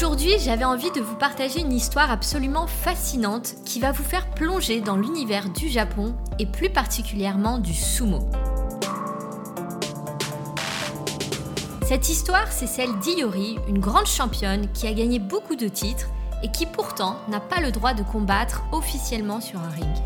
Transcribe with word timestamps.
Aujourd'hui, 0.00 0.38
j'avais 0.38 0.64
envie 0.64 0.92
de 0.92 1.00
vous 1.00 1.16
partager 1.16 1.58
une 1.58 1.72
histoire 1.72 2.12
absolument 2.12 2.68
fascinante 2.68 3.56
qui 3.64 3.80
va 3.80 3.90
vous 3.90 4.04
faire 4.04 4.30
plonger 4.30 4.80
dans 4.80 4.94
l'univers 4.94 5.48
du 5.48 5.68
Japon 5.68 6.14
et 6.38 6.46
plus 6.46 6.70
particulièrement 6.70 7.58
du 7.58 7.74
sumo. 7.74 8.20
Cette 11.84 12.08
histoire, 12.08 12.46
c'est 12.52 12.68
celle 12.68 12.96
d'Iori, 13.00 13.58
une 13.66 13.80
grande 13.80 14.06
championne 14.06 14.70
qui 14.70 14.86
a 14.86 14.92
gagné 14.92 15.18
beaucoup 15.18 15.56
de 15.56 15.66
titres 15.66 16.06
et 16.44 16.52
qui 16.52 16.64
pourtant 16.64 17.16
n'a 17.26 17.40
pas 17.40 17.60
le 17.60 17.72
droit 17.72 17.92
de 17.92 18.04
combattre 18.04 18.62
officiellement 18.70 19.40
sur 19.40 19.58
un 19.58 19.70
ring. 19.70 19.96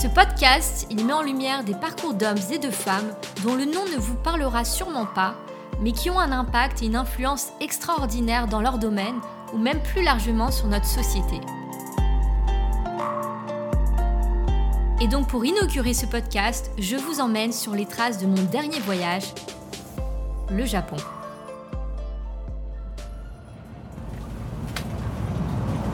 Ce 0.00 0.06
podcast, 0.06 0.86
il 0.90 1.04
met 1.04 1.12
en 1.12 1.22
lumière 1.22 1.64
des 1.64 1.74
parcours 1.74 2.14
d'hommes 2.14 2.38
et 2.52 2.58
de 2.60 2.70
femmes 2.70 3.12
dont 3.42 3.56
le 3.56 3.64
nom 3.64 3.84
ne 3.92 3.98
vous 3.98 4.14
parlera 4.14 4.64
sûrement 4.64 5.06
pas, 5.06 5.34
mais 5.80 5.92
qui 5.92 6.10
ont 6.10 6.18
un 6.18 6.32
impact 6.32 6.82
et 6.82 6.86
une 6.86 6.96
influence 6.96 7.48
extraordinaire 7.60 8.46
dans 8.46 8.60
leur 8.60 8.78
domaine 8.78 9.20
ou 9.52 9.58
même 9.58 9.80
plus 9.80 10.02
largement 10.02 10.50
sur 10.50 10.66
notre 10.66 10.86
société. 10.86 11.40
Et 15.00 15.08
donc 15.08 15.28
pour 15.28 15.44
inaugurer 15.44 15.92
ce 15.92 16.06
podcast, 16.06 16.70
je 16.78 16.96
vous 16.96 17.20
emmène 17.20 17.52
sur 17.52 17.72
les 17.72 17.84
traces 17.84 18.18
de 18.18 18.26
mon 18.26 18.42
dernier 18.44 18.80
voyage, 18.80 19.34
le 20.50 20.64
Japon. 20.64 20.96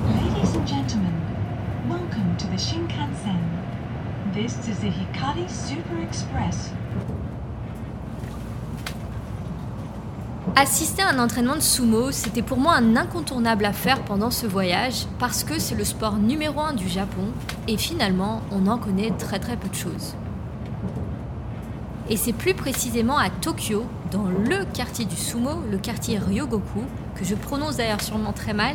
Ladies 0.06 0.56
and 0.56 0.66
gentlemen, 0.66 1.14
welcome 1.88 2.36
to 2.38 2.46
the 2.46 2.58
Shinkansen. 2.58 3.38
This 4.32 4.54
is 4.68 4.78
the 4.78 4.90
Hikari 4.90 5.48
Super 5.48 6.00
Express. 6.02 6.70
Assister 10.56 11.02
à 11.02 11.10
un 11.10 11.18
entraînement 11.18 11.54
de 11.54 11.60
sumo, 11.60 12.10
c'était 12.10 12.42
pour 12.42 12.58
moi 12.58 12.74
un 12.74 12.96
incontournable 12.96 13.64
à 13.64 13.72
faire 13.72 14.02
pendant 14.02 14.30
ce 14.30 14.46
voyage 14.46 15.06
parce 15.18 15.44
que 15.44 15.58
c'est 15.58 15.76
le 15.76 15.84
sport 15.84 16.16
numéro 16.16 16.60
un 16.60 16.74
du 16.74 16.88
Japon 16.88 17.28
et 17.68 17.76
finalement 17.76 18.42
on 18.50 18.66
en 18.66 18.76
connaît 18.76 19.12
très 19.12 19.38
très 19.38 19.56
peu 19.56 19.68
de 19.68 19.74
choses. 19.74 20.14
Et 22.08 22.16
c'est 22.16 22.32
plus 22.32 22.54
précisément 22.54 23.16
à 23.16 23.30
Tokyo, 23.30 23.84
dans 24.10 24.24
le 24.24 24.64
quartier 24.74 25.04
du 25.04 25.16
sumo, 25.16 25.62
le 25.70 25.78
quartier 25.78 26.18
Ryogoku, 26.18 26.82
que 27.14 27.24
je 27.24 27.36
prononce 27.36 27.76
d'ailleurs 27.76 28.02
sûrement 28.02 28.32
très 28.32 28.52
mal, 28.52 28.74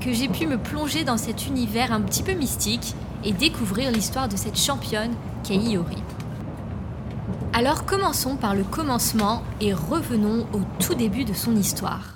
que 0.00 0.12
j'ai 0.12 0.28
pu 0.28 0.46
me 0.46 0.56
plonger 0.56 1.04
dans 1.04 1.18
cet 1.18 1.46
univers 1.46 1.92
un 1.92 2.00
petit 2.00 2.22
peu 2.22 2.32
mystique 2.32 2.94
et 3.24 3.32
découvrir 3.32 3.92
l'histoire 3.92 4.28
de 4.28 4.36
cette 4.36 4.58
championne 4.58 5.12
Iori. 5.50 5.96
Alors 7.52 7.84
commençons 7.84 8.36
par 8.36 8.54
le 8.54 8.62
commencement 8.62 9.42
et 9.60 9.74
revenons 9.74 10.46
au 10.54 10.60
tout 10.78 10.94
début 10.94 11.24
de 11.24 11.34
son 11.34 11.56
histoire. 11.56 12.14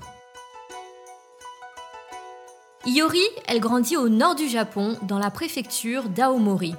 Iori, 2.86 3.24
elle 3.48 3.58
grandit 3.58 3.96
au 3.96 4.08
nord 4.08 4.36
du 4.36 4.48
Japon, 4.48 4.96
dans 5.02 5.18
la 5.18 5.30
préfecture 5.30 6.08
d'Aomori. 6.08 6.74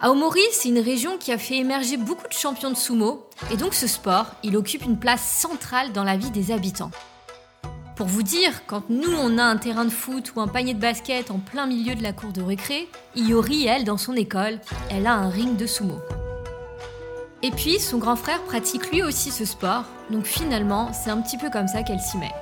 Aomori, 0.00 0.40
c'est 0.52 0.70
une 0.70 0.78
région 0.78 1.18
qui 1.18 1.32
a 1.32 1.38
fait 1.38 1.56
émerger 1.56 1.98
beaucoup 1.98 2.26
de 2.26 2.32
champions 2.32 2.70
de 2.70 2.76
sumo, 2.76 3.28
et 3.52 3.56
donc 3.56 3.74
ce 3.74 3.86
sport, 3.86 4.26
il 4.42 4.56
occupe 4.56 4.84
une 4.84 4.98
place 4.98 5.22
centrale 5.22 5.92
dans 5.92 6.04
la 6.04 6.16
vie 6.16 6.30
des 6.30 6.50
habitants. 6.50 6.92
Pour 7.94 8.06
vous 8.06 8.22
dire, 8.22 8.66
quand 8.66 8.88
nous 8.88 9.12
on 9.12 9.36
a 9.36 9.44
un 9.44 9.58
terrain 9.58 9.84
de 9.84 9.90
foot 9.90 10.32
ou 10.34 10.40
un 10.40 10.48
panier 10.48 10.74
de 10.74 10.80
basket 10.80 11.30
en 11.30 11.38
plein 11.38 11.66
milieu 11.66 11.94
de 11.94 12.02
la 12.02 12.12
cour 12.12 12.32
de 12.32 12.42
récré, 12.42 12.88
Iori, 13.14 13.66
elle, 13.66 13.84
dans 13.84 13.98
son 13.98 14.14
école, 14.14 14.60
elle 14.90 15.06
a 15.06 15.14
un 15.14 15.28
ring 15.28 15.56
de 15.56 15.66
sumo. 15.66 15.98
Et 17.44 17.50
puis, 17.50 17.78
son 17.78 17.98
grand 17.98 18.16
frère 18.16 18.42
pratique 18.44 18.90
lui 18.90 19.02
aussi 19.02 19.30
ce 19.30 19.44
sport, 19.44 19.84
donc 20.08 20.24
finalement, 20.24 20.94
c'est 20.94 21.10
un 21.10 21.20
petit 21.20 21.36
peu 21.36 21.50
comme 21.50 21.68
ça 21.68 21.82
qu'elle 21.82 22.00
s'y 22.00 22.16
met. 22.16 22.32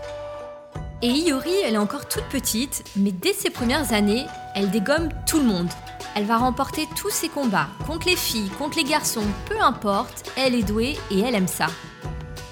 Et 1.03 1.09
Iori, 1.09 1.50
elle 1.64 1.75
est 1.75 1.78
encore 1.78 2.06
toute 2.06 2.22
petite, 2.27 2.84
mais 2.94 3.10
dès 3.10 3.32
ses 3.32 3.50
premières 3.50 3.93
années, 3.93 4.25
elle 4.54 4.71
dégomme 4.71 5.09
tout 5.27 5.38
le 5.38 5.44
monde. 5.44 5.69
Elle 6.15 6.25
va 6.25 6.37
remporter 6.37 6.87
tous 6.97 7.10
ses 7.10 7.28
combats, 7.28 7.66
contre 7.84 8.06
les 8.06 8.15
filles, 8.15 8.49
contre 8.50 8.77
les 8.77 8.84
garçons, 8.84 9.27
peu 9.47 9.60
importe, 9.60 10.31
elle 10.37 10.54
est 10.54 10.62
douée 10.62 10.97
et 11.10 11.19
elle 11.19 11.34
aime 11.34 11.48
ça. 11.48 11.66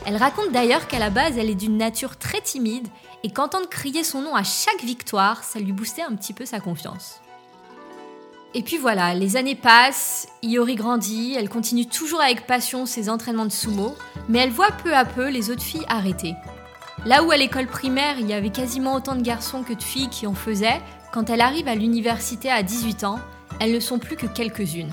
Elle 0.04 0.16
raconte 0.16 0.50
d'ailleurs 0.50 0.88
qu'à 0.88 0.98
la 0.98 1.10
base, 1.10 1.38
elle 1.38 1.50
est 1.50 1.54
d'une 1.54 1.78
nature 1.78 2.16
très 2.16 2.40
timide 2.40 2.88
et 3.22 3.30
qu'entendre 3.30 3.68
crier 3.68 4.02
son 4.02 4.22
nom 4.22 4.34
à 4.34 4.42
chaque 4.42 4.82
victoire, 4.82 5.44
ça 5.44 5.60
lui 5.60 5.70
boostait 5.70 6.02
un 6.02 6.16
petit 6.16 6.32
peu 6.32 6.46
sa 6.46 6.58
confiance. 6.58 7.20
Et 8.52 8.62
puis 8.62 8.78
voilà, 8.78 9.14
les 9.14 9.36
années 9.36 9.54
passent, 9.54 10.26
Iori 10.42 10.74
grandit, 10.74 11.36
elle 11.38 11.48
continue 11.48 11.86
toujours 11.86 12.20
avec 12.20 12.48
passion 12.48 12.84
ses 12.84 13.08
entraînements 13.08 13.46
de 13.46 13.52
sumo, 13.52 13.94
mais 14.28 14.40
elle 14.40 14.50
voit 14.50 14.72
peu 14.72 14.92
à 14.92 15.04
peu 15.04 15.28
les 15.28 15.50
autres 15.50 15.62
filles 15.62 15.86
arrêter. 15.88 16.34
Là 17.06 17.22
où 17.22 17.30
à 17.30 17.36
l'école 17.36 17.68
primaire, 17.68 18.18
il 18.18 18.28
y 18.28 18.32
avait 18.32 18.50
quasiment 18.50 18.94
autant 18.94 19.14
de 19.14 19.22
garçons 19.22 19.62
que 19.62 19.72
de 19.72 19.82
filles 19.82 20.08
qui 20.08 20.26
en 20.26 20.34
faisaient, 20.34 20.80
quand 21.12 21.30
elle 21.30 21.40
arrive 21.40 21.68
à 21.68 21.76
l'université 21.76 22.50
à 22.50 22.64
18 22.64 23.04
ans, 23.04 23.20
elles 23.60 23.72
ne 23.72 23.80
sont 23.80 24.00
plus 24.00 24.16
que 24.16 24.26
quelques-unes. 24.26 24.92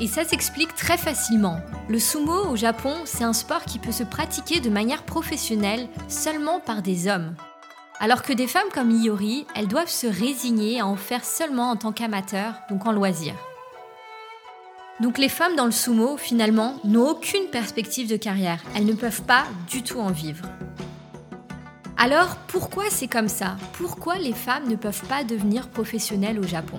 Et 0.00 0.06
ça 0.06 0.24
s'explique 0.24 0.74
très 0.74 0.96
facilement. 0.96 1.60
Le 1.88 1.98
sumo 1.98 2.46
au 2.50 2.56
Japon, 2.56 2.94
c'est 3.04 3.24
un 3.24 3.32
sport 3.32 3.64
qui 3.64 3.78
peut 3.78 3.92
se 3.92 4.04
pratiquer 4.04 4.60
de 4.60 4.70
manière 4.70 5.02
professionnelle 5.02 5.88
seulement 6.08 6.60
par 6.60 6.80
des 6.82 7.08
hommes. 7.08 7.34
Alors 8.00 8.22
que 8.22 8.32
des 8.32 8.46
femmes 8.46 8.68
comme 8.72 8.92
Iori, 8.92 9.44
elles 9.56 9.66
doivent 9.66 9.88
se 9.88 10.06
résigner 10.06 10.78
à 10.78 10.86
en 10.86 10.94
faire 10.94 11.24
seulement 11.24 11.70
en 11.70 11.76
tant 11.76 11.90
qu'amateurs, 11.90 12.54
donc 12.70 12.86
en 12.86 12.92
loisir. 12.92 13.34
Donc 15.00 15.18
les 15.18 15.28
femmes 15.28 15.56
dans 15.56 15.64
le 15.64 15.72
sumo, 15.72 16.16
finalement, 16.16 16.76
n'ont 16.84 17.10
aucune 17.10 17.48
perspective 17.50 18.08
de 18.08 18.16
carrière. 18.16 18.62
Elles 18.76 18.86
ne 18.86 18.92
peuvent 18.92 19.22
pas 19.22 19.44
du 19.68 19.82
tout 19.82 19.98
en 19.98 20.12
vivre. 20.12 20.44
Alors 21.96 22.36
pourquoi 22.46 22.84
c'est 22.88 23.08
comme 23.08 23.28
ça? 23.28 23.56
Pourquoi 23.72 24.16
les 24.18 24.32
femmes 24.32 24.68
ne 24.68 24.76
peuvent 24.76 25.06
pas 25.08 25.24
devenir 25.24 25.68
professionnelles 25.68 26.38
au 26.38 26.46
Japon? 26.46 26.78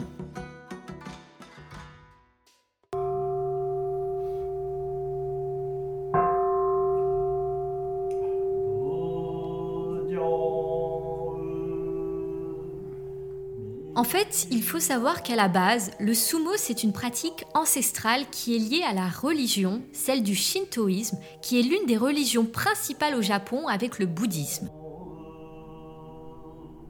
En 14.00 14.06
fait, 14.06 14.48
il 14.50 14.64
faut 14.64 14.80
savoir 14.80 15.24
qu'à 15.24 15.36
la 15.36 15.50
base, 15.50 15.92
le 16.00 16.14
sumo, 16.14 16.52
c'est 16.56 16.84
une 16.84 16.94
pratique 16.94 17.44
ancestrale 17.54 18.30
qui 18.32 18.56
est 18.56 18.60
liée 18.60 18.84
à 18.88 18.94
la 18.94 19.10
religion, 19.10 19.82
celle 19.92 20.24
du 20.24 20.36
shintoïsme, 20.36 21.18
qui 21.42 21.60
est 21.60 21.64
l'une 21.64 21.86
des 21.86 21.98
religions 21.98 22.46
principales 22.46 23.14
au 23.14 23.22
Japon 23.22 23.68
avec 23.68 24.00
le 24.00 24.06
bouddhisme. 24.06 24.70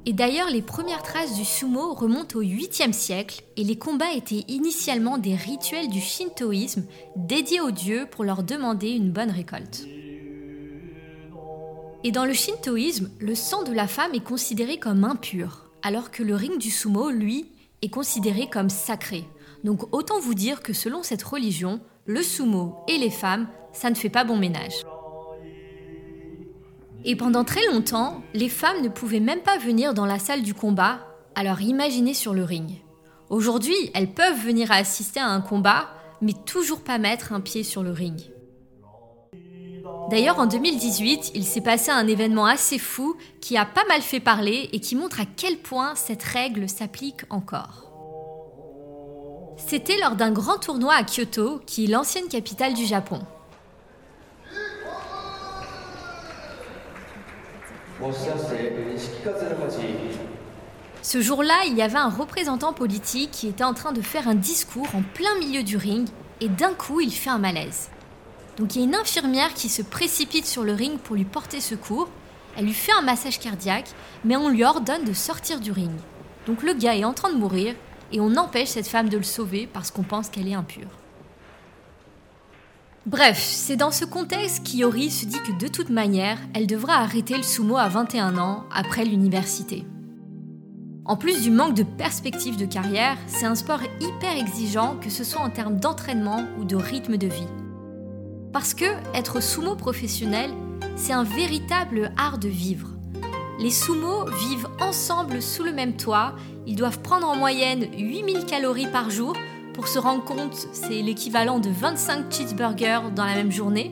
Et 0.05 0.13
d'ailleurs, 0.13 0.51
les 0.51 0.61
premières 0.61 1.01
traces 1.01 1.33
du 1.33 1.45
sumo 1.45 1.95
remontent 1.95 2.37
au 2.37 2.43
8e 2.43 2.93
siècle 2.93 3.41
et 3.57 3.63
les 3.63 3.79
combats 3.79 4.13
étaient 4.13 4.45
initialement 4.47 5.17
des 5.17 5.33
rituels 5.33 5.89
du 5.89 6.01
shintoïsme 6.01 6.85
dédiés 7.15 7.61
aux 7.61 7.71
dieux 7.71 8.05
pour 8.11 8.23
leur 8.23 8.43
demander 8.43 8.91
une 8.91 9.09
bonne 9.09 9.31
récolte. 9.31 9.83
Et 12.03 12.11
dans 12.11 12.25
le 12.25 12.33
shintoïsme, 12.33 13.09
le 13.19 13.33
sang 13.33 13.63
de 13.63 13.73
la 13.73 13.87
femme 13.87 14.13
est 14.13 14.23
considéré 14.23 14.77
comme 14.77 15.03
impur 15.03 15.68
alors 15.81 16.11
que 16.11 16.23
le 16.23 16.35
ring 16.35 16.57
du 16.57 16.71
sumo, 16.71 17.09
lui, 17.09 17.51
est 17.81 17.89
considéré 17.89 18.49
comme 18.49 18.69
sacré. 18.69 19.25
Donc 19.63 19.93
autant 19.93 20.19
vous 20.19 20.33
dire 20.33 20.61
que 20.61 20.73
selon 20.73 21.03
cette 21.03 21.23
religion, 21.23 21.81
le 22.05 22.21
sumo 22.21 22.77
et 22.87 22.97
les 22.97 23.09
femmes, 23.09 23.47
ça 23.73 23.89
ne 23.89 23.95
fait 23.95 24.09
pas 24.09 24.23
bon 24.23 24.37
ménage. 24.37 24.83
Et 27.05 27.15
pendant 27.15 27.43
très 27.45 27.65
longtemps, 27.71 28.21
les 28.33 28.49
femmes 28.49 28.81
ne 28.81 28.89
pouvaient 28.89 29.19
même 29.19 29.41
pas 29.41 29.57
venir 29.57 29.93
dans 29.93 30.05
la 30.05 30.19
salle 30.19 30.41
du 30.41 30.53
combat, 30.53 30.99
alors 31.35 31.61
imaginez 31.61 32.13
sur 32.13 32.33
le 32.33 32.43
ring. 32.43 32.81
Aujourd'hui, 33.29 33.75
elles 33.93 34.13
peuvent 34.13 34.43
venir 34.43 34.71
assister 34.71 35.19
à 35.19 35.27
un 35.27 35.39
combat, 35.39 35.89
mais 36.21 36.33
toujours 36.45 36.81
pas 36.81 36.97
mettre 36.97 37.31
un 37.31 37.39
pied 37.39 37.63
sur 37.63 37.83
le 37.83 37.91
ring. 37.91 38.19
D'ailleurs, 40.09 40.39
en 40.39 40.47
2018, 40.47 41.33
il 41.35 41.45
s'est 41.45 41.61
passé 41.61 41.91
un 41.91 42.07
événement 42.07 42.47
assez 42.47 42.79
fou 42.79 43.15
qui 43.41 43.57
a 43.57 43.65
pas 43.65 43.85
mal 43.87 44.01
fait 44.01 44.19
parler 44.19 44.67
et 44.73 44.79
qui 44.79 44.95
montre 44.95 45.19
à 45.21 45.25
quel 45.25 45.57
point 45.57 45.93
cette 45.93 46.23
règle 46.23 46.67
s'applique 46.67 47.21
encore. 47.29 47.91
C'était 49.57 49.99
lors 49.99 50.15
d'un 50.15 50.31
grand 50.31 50.57
tournoi 50.57 50.95
à 50.95 51.03
Kyoto, 51.03 51.61
qui 51.67 51.83
est 51.83 51.87
l'ancienne 51.87 52.27
capitale 52.27 52.73
du 52.73 52.85
Japon. 52.85 53.19
Ce 61.03 61.21
jour-là, 61.21 61.65
il 61.67 61.75
y 61.75 61.83
avait 61.83 61.97
un 61.97 62.09
représentant 62.09 62.73
politique 62.73 63.29
qui 63.29 63.47
était 63.47 63.63
en 63.63 63.75
train 63.75 63.91
de 63.91 64.01
faire 64.01 64.27
un 64.27 64.35
discours 64.35 64.87
en 64.95 65.03
plein 65.13 65.37
milieu 65.37 65.61
du 65.61 65.77
ring 65.77 66.09
et 66.41 66.49
d'un 66.49 66.73
coup, 66.73 66.99
il 66.99 67.13
fait 67.13 67.29
un 67.29 67.37
malaise. 67.37 67.89
Donc 68.59 68.75
il 68.75 68.79
y 68.79 68.81
a 68.81 68.87
une 68.87 68.95
infirmière 68.95 69.53
qui 69.53 69.69
se 69.69 69.81
précipite 69.81 70.45
sur 70.45 70.63
le 70.63 70.73
ring 70.73 70.99
pour 70.99 71.15
lui 71.15 71.23
porter 71.23 71.61
secours. 71.61 72.09
Elle 72.57 72.65
lui 72.65 72.73
fait 72.73 72.91
un 72.91 73.01
massage 73.01 73.39
cardiaque, 73.39 73.89
mais 74.25 74.35
on 74.35 74.49
lui 74.49 74.65
ordonne 74.65 75.05
de 75.05 75.13
sortir 75.13 75.61
du 75.61 75.71
ring. 75.71 75.91
Donc 76.45 76.61
le 76.61 76.73
gars 76.73 76.95
est 76.95 77.05
en 77.05 77.13
train 77.13 77.31
de 77.31 77.37
mourir 77.37 77.73
et 78.11 78.19
on 78.19 78.35
empêche 78.35 78.69
cette 78.69 78.87
femme 78.87 79.07
de 79.07 79.17
le 79.17 79.23
sauver 79.23 79.67
parce 79.71 79.91
qu'on 79.91 80.03
pense 80.03 80.29
qu'elle 80.29 80.47
est 80.47 80.53
impure. 80.53 80.89
Bref, 83.05 83.39
c'est 83.39 83.77
dans 83.77 83.91
ce 83.91 84.03
contexte 84.03 84.65
qu'Iori 84.65 85.09
se 85.09 85.25
dit 85.25 85.39
que 85.41 85.57
de 85.57 85.67
toute 85.69 85.89
manière, 85.89 86.37
elle 86.53 86.67
devra 86.67 86.95
arrêter 86.95 87.37
le 87.37 87.43
sumo 87.43 87.77
à 87.77 87.87
21 87.87 88.37
ans 88.37 88.65
après 88.75 89.05
l'université. 89.05 89.85
En 91.05 91.15
plus 91.15 91.41
du 91.41 91.49
manque 91.49 91.75
de 91.75 91.83
perspective 91.83 92.57
de 92.57 92.65
carrière, 92.65 93.17
c'est 93.25 93.45
un 93.45 93.55
sport 93.55 93.81
hyper 94.01 94.37
exigeant, 94.37 94.97
que 95.01 95.09
ce 95.09 95.23
soit 95.23 95.41
en 95.41 95.49
termes 95.49 95.79
d'entraînement 95.79 96.43
ou 96.59 96.65
de 96.65 96.75
rythme 96.75 97.17
de 97.17 97.27
vie. 97.27 97.47
Parce 98.51 98.73
que 98.73 98.85
être 99.13 99.41
sumo 99.41 99.75
professionnel, 99.75 100.49
c'est 100.95 101.13
un 101.13 101.23
véritable 101.23 102.11
art 102.17 102.39
de 102.39 102.47
vivre. 102.47 102.89
Les 103.59 103.69
sumo 103.69 104.25
vivent 104.25 104.67
ensemble 104.81 105.41
sous 105.41 105.63
le 105.63 105.71
même 105.71 105.95
toit, 105.95 106.33
ils 106.65 106.75
doivent 106.75 106.99
prendre 106.99 107.27
en 107.27 107.35
moyenne 107.35 107.87
8000 107.97 108.45
calories 108.45 108.87
par 108.87 109.09
jour. 109.09 109.35
Pour 109.73 109.87
se 109.87 109.99
rendre 109.99 110.23
compte, 110.23 110.67
c'est 110.71 111.01
l'équivalent 111.01 111.59
de 111.59 111.69
25 111.69 112.33
cheeseburgers 112.33 113.11
dans 113.15 113.25
la 113.25 113.35
même 113.35 113.51
journée. 113.51 113.91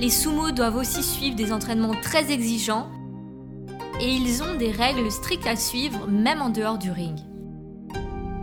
Les 0.00 0.10
sumo 0.10 0.50
doivent 0.50 0.76
aussi 0.76 1.02
suivre 1.02 1.34
des 1.34 1.52
entraînements 1.52 1.94
très 2.02 2.30
exigeants 2.30 2.88
et 4.00 4.12
ils 4.12 4.42
ont 4.42 4.56
des 4.56 4.70
règles 4.70 5.10
strictes 5.10 5.46
à 5.46 5.56
suivre 5.56 6.06
même 6.08 6.42
en 6.42 6.50
dehors 6.50 6.78
du 6.78 6.90
ring. 6.90 7.18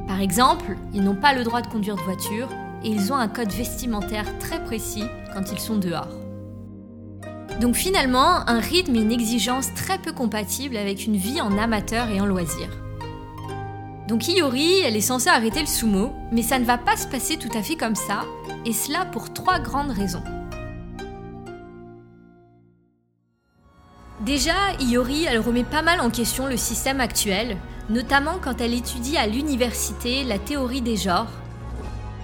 Par 0.07 0.19
exemple, 0.19 0.75
ils 0.93 1.03
n'ont 1.03 1.15
pas 1.15 1.33
le 1.33 1.43
droit 1.43 1.61
de 1.61 1.67
conduire 1.67 1.95
de 1.95 2.01
voiture 2.01 2.49
et 2.85 2.89
ils 2.89 3.11
ont 3.11 3.15
un 3.15 3.27
code 3.27 3.51
vestimentaire 3.51 4.37
très 4.37 4.63
précis 4.63 5.03
quand 5.33 5.51
ils 5.51 5.59
sont 5.59 5.77
dehors. 5.77 6.15
Donc 7.59 7.75
finalement, 7.75 8.47
un 8.47 8.59
rythme 8.59 8.95
et 8.95 9.01
une 9.01 9.11
exigence 9.11 9.73
très 9.73 9.97
peu 9.97 10.13
compatibles 10.13 10.77
avec 10.77 11.05
une 11.05 11.17
vie 11.17 11.41
en 11.41 11.57
amateur 11.57 12.09
et 12.09 12.21
en 12.21 12.25
loisir. 12.25 12.67
Donc 14.07 14.27
Iori, 14.27 14.81
elle 14.83 14.95
est 14.95 15.01
censée 15.01 15.29
arrêter 15.29 15.61
le 15.61 15.65
sumo, 15.65 16.13
mais 16.31 16.43
ça 16.43 16.59
ne 16.59 16.65
va 16.65 16.77
pas 16.77 16.95
se 16.95 17.07
passer 17.07 17.37
tout 17.37 17.49
à 17.57 17.63
fait 17.63 17.75
comme 17.75 17.95
ça, 17.95 18.23
et 18.65 18.73
cela 18.73 19.05
pour 19.05 19.33
trois 19.33 19.59
grandes 19.59 19.91
raisons. 19.91 20.21
Déjà, 24.21 24.73
Iori, 24.79 25.25
elle 25.25 25.39
remet 25.39 25.63
pas 25.63 25.81
mal 25.81 26.01
en 26.01 26.11
question 26.11 26.45
le 26.45 26.57
système 26.57 26.99
actuel, 26.99 27.57
notamment 27.89 28.35
quand 28.39 28.61
elle 28.61 28.73
étudie 28.73 29.17
à 29.17 29.25
l'université 29.27 30.23
la 30.23 30.37
théorie 30.37 30.81
des 30.81 30.97
genres, 30.97 31.31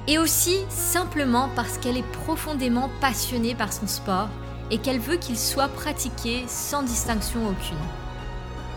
et 0.08 0.18
aussi 0.18 0.58
simplement 0.70 1.50
parce 1.56 1.78
qu'elle 1.78 1.98
est 1.98 2.12
profondément 2.26 2.90
passionnée 3.00 3.56
par 3.56 3.72
son 3.72 3.88
sport 3.88 4.30
et 4.72 4.78
qu'elle 4.78 5.00
veut 5.00 5.18
qu'il 5.18 5.38
soit 5.38 5.68
pratiqué 5.68 6.44
sans 6.48 6.84
distinction 6.84 7.42
aucune. 7.48 7.78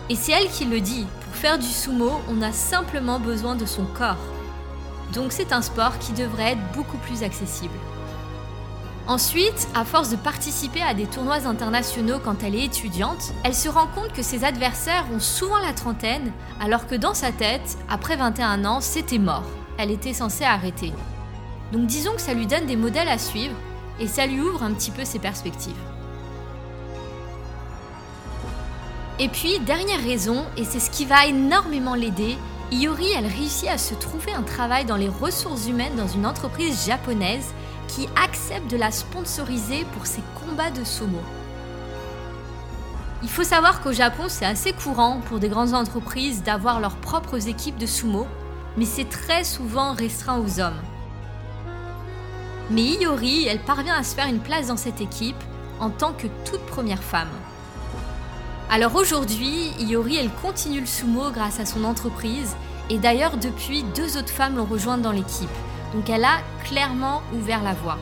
Et 0.09 0.15
c'est 0.15 0.33
elle 0.33 0.49
qui 0.49 0.65
le 0.65 0.81
dit, 0.81 1.07
pour 1.21 1.35
faire 1.35 1.57
du 1.57 1.67
sumo, 1.67 2.11
on 2.29 2.41
a 2.41 2.51
simplement 2.51 3.19
besoin 3.19 3.55
de 3.55 3.65
son 3.65 3.85
corps. 3.85 4.17
Donc 5.13 5.31
c'est 5.31 5.53
un 5.53 5.61
sport 5.61 5.97
qui 5.99 6.11
devrait 6.13 6.51
être 6.51 6.71
beaucoup 6.73 6.97
plus 6.97 7.23
accessible. 7.23 7.73
Ensuite, 9.07 9.67
à 9.75 9.85
force 9.85 10.09
de 10.09 10.15
participer 10.15 10.81
à 10.81 10.95
des 10.95 11.05
tournois 11.05 11.45
internationaux 11.45 12.17
quand 12.23 12.43
elle 12.43 12.55
est 12.55 12.65
étudiante, 12.65 13.33
elle 13.43 13.53
se 13.53 13.69
rend 13.69 13.87
compte 13.87 14.13
que 14.13 14.23
ses 14.23 14.43
adversaires 14.43 15.05
ont 15.13 15.19
souvent 15.19 15.59
la 15.59 15.73
trentaine, 15.73 16.31
alors 16.59 16.87
que 16.87 16.95
dans 16.95 17.13
sa 17.13 17.31
tête, 17.31 17.77
après 17.87 18.15
21 18.15 18.65
ans, 18.65 18.81
c'était 18.81 19.19
mort. 19.19 19.43
Elle 19.77 19.91
était 19.91 20.13
censée 20.13 20.43
arrêter. 20.43 20.91
Donc 21.71 21.87
disons 21.87 22.13
que 22.13 22.21
ça 22.21 22.33
lui 22.33 22.47
donne 22.47 22.65
des 22.65 22.75
modèles 22.75 23.09
à 23.09 23.17
suivre 23.17 23.55
et 23.99 24.07
ça 24.07 24.25
lui 24.25 24.41
ouvre 24.41 24.63
un 24.63 24.73
petit 24.73 24.91
peu 24.91 25.05
ses 25.05 25.19
perspectives. 25.19 25.73
Et 29.17 29.29
puis, 29.29 29.59
dernière 29.59 30.03
raison, 30.03 30.43
et 30.57 30.65
c'est 30.65 30.81
ce 30.81 30.89
qui 30.89 31.05
va 31.05 31.25
énormément 31.25 31.95
l'aider, 31.95 32.37
Iori, 32.71 33.07
elle 33.15 33.27
réussit 33.27 33.69
à 33.69 33.77
se 33.77 33.93
trouver 33.93 34.33
un 34.33 34.41
travail 34.41 34.83
dans 34.83 34.97
les 34.97 35.07
ressources 35.07 35.67
humaines 35.67 35.95
dans 35.95 36.07
une 36.07 36.25
entreprise 36.25 36.85
japonaise 36.85 37.53
qui 37.87 38.09
accepte 38.21 38.69
de 38.69 38.75
la 38.75 38.91
sponsoriser 38.91 39.85
pour 39.93 40.05
ses 40.05 40.23
combats 40.33 40.71
de 40.71 40.83
sumo. 40.83 41.19
Il 43.23 43.29
faut 43.29 43.43
savoir 43.43 43.81
qu'au 43.81 43.93
Japon, 43.93 44.25
c'est 44.27 44.45
assez 44.45 44.73
courant 44.73 45.21
pour 45.27 45.39
des 45.39 45.47
grandes 45.47 45.73
entreprises 45.73 46.43
d'avoir 46.43 46.79
leurs 46.79 46.97
propres 46.97 47.47
équipes 47.47 47.77
de 47.77 47.85
sumo, 47.85 48.27
mais 48.75 48.85
c'est 48.85 49.09
très 49.09 49.43
souvent 49.43 49.93
restreint 49.93 50.39
aux 50.39 50.59
hommes. 50.59 50.81
Mais 52.71 52.83
Iori, 52.83 53.45
elle 53.45 53.59
parvient 53.59 53.95
à 53.95 54.03
se 54.03 54.15
faire 54.15 54.27
une 54.27 54.39
place 54.39 54.67
dans 54.67 54.77
cette 54.77 54.99
équipe 54.99 55.41
en 55.79 55.89
tant 55.89 56.13
que 56.13 56.27
toute 56.49 56.65
première 56.65 57.03
femme. 57.03 57.29
Alors 58.69 58.95
aujourd'hui, 58.95 59.69
Iori, 59.79 60.15
elle 60.15 60.31
continue 60.41 60.79
le 60.79 60.87
sumo 60.87 61.29
grâce 61.31 61.59
à 61.59 61.65
son 61.65 61.83
entreprise, 61.83 62.55
et 62.89 62.97
d'ailleurs 62.97 63.37
depuis, 63.37 63.83
deux 63.95 64.17
autres 64.17 64.29
femmes 64.29 64.57
l'ont 64.57 64.65
rejointe 64.65 65.03
dans 65.03 65.11
l'équipe. 65.11 65.49
Donc 65.93 66.09
elle 66.09 66.25
a 66.25 66.39
clairement 66.63 67.21
ouvert 67.33 67.61
la 67.61 67.73
voie. 67.73 67.99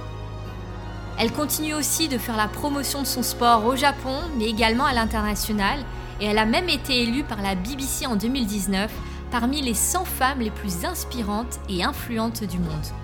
Elle 1.19 1.33
continue 1.33 1.73
aussi 1.73 2.07
de 2.07 2.17
faire 2.17 2.37
la 2.37 2.47
promotion 2.47 3.01
de 3.01 3.07
son 3.07 3.21
sport 3.21 3.65
au 3.65 3.75
Japon, 3.75 4.15
mais 4.37 4.45
également 4.45 4.85
à 4.85 4.93
l'international, 4.93 5.79
et 6.21 6.25
elle 6.25 6.37
a 6.37 6.45
même 6.45 6.69
été 6.69 7.03
élue 7.03 7.23
par 7.23 7.41
la 7.41 7.55
BBC 7.55 8.07
en 8.07 8.15
2019 8.15 8.89
parmi 9.29 9.61
les 9.61 9.73
100 9.73 10.05
femmes 10.05 10.39
les 10.39 10.51
plus 10.51 10.85
inspirantes 10.85 11.59
et 11.67 11.83
influentes 11.83 12.43
du 12.43 12.59
monde. 12.59 13.02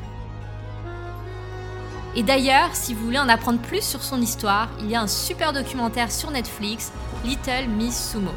Et 2.20 2.24
d'ailleurs, 2.24 2.72
si 2.74 2.94
vous 2.94 3.06
voulez 3.06 3.18
en 3.18 3.30
apprendre 3.30 3.62
plus 3.62 3.82
sur 3.82 4.04
son 4.04 4.22
histoire, 4.22 4.68
il 4.82 4.90
y 4.90 4.96
a 4.98 5.02
un 5.02 5.08
super 5.08 5.54
documentaire 5.54 6.12
sur 6.12 6.32
Netflix, 6.32 6.92
Little 7.24 7.70
Miss 7.70 8.12
Sumo. 8.12 8.34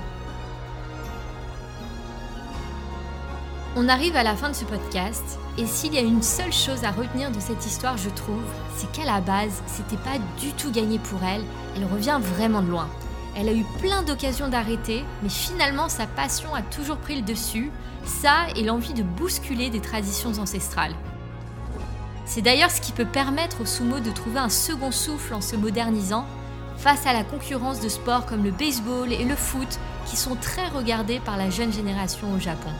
On 3.74 3.88
arrive 3.88 4.14
à 4.14 4.22
la 4.22 4.36
fin 4.36 4.50
de 4.50 4.54
ce 4.54 4.64
podcast, 4.64 5.40
et 5.58 5.66
s'il 5.66 5.94
y 5.94 5.98
a 5.98 6.02
une 6.02 6.22
seule 6.22 6.52
chose 6.52 6.84
à 6.84 6.92
retenir 6.92 7.32
de 7.32 7.40
cette 7.40 7.66
histoire, 7.66 7.96
je 7.96 8.08
trouve, 8.10 8.44
c'est 8.76 8.92
qu'à 8.92 9.04
la 9.04 9.20
base, 9.20 9.64
c'était 9.66 9.96
pas 9.96 10.20
du 10.38 10.52
tout 10.52 10.70
gagné 10.70 11.00
pour 11.00 11.18
elle, 11.24 11.42
elle 11.74 11.86
revient 11.86 12.20
vraiment 12.36 12.62
de 12.62 12.70
loin. 12.70 12.88
Elle 13.36 13.48
a 13.48 13.52
eu 13.52 13.64
plein 13.80 14.04
d'occasions 14.04 14.48
d'arrêter, 14.48 15.04
mais 15.24 15.28
finalement 15.28 15.88
sa 15.88 16.06
passion 16.06 16.54
a 16.54 16.62
toujours 16.62 16.98
pris 16.98 17.16
le 17.16 17.22
dessus, 17.22 17.72
ça 18.04 18.46
et 18.54 18.62
l'envie 18.62 18.94
de 18.94 19.02
bousculer 19.02 19.70
des 19.70 19.80
traditions 19.80 20.38
ancestrales. 20.38 20.94
C'est 22.34 22.40
d'ailleurs 22.40 22.70
ce 22.70 22.80
qui 22.80 22.92
peut 22.92 23.04
permettre 23.04 23.60
au 23.60 23.66
sumo 23.66 24.00
de 24.00 24.10
trouver 24.10 24.38
un 24.38 24.48
second 24.48 24.90
souffle 24.90 25.34
en 25.34 25.42
se 25.42 25.54
modernisant 25.54 26.24
face 26.78 27.04
à 27.06 27.12
la 27.12 27.24
concurrence 27.24 27.80
de 27.80 27.90
sports 27.90 28.24
comme 28.24 28.42
le 28.42 28.50
baseball 28.50 29.12
et 29.12 29.26
le 29.26 29.36
foot 29.36 29.68
qui 30.06 30.16
sont 30.16 30.34
très 30.34 30.66
regardés 30.68 31.20
par 31.20 31.36
la 31.36 31.50
jeune 31.50 31.74
génération 31.74 32.32
au 32.32 32.40
Japon. 32.40 32.70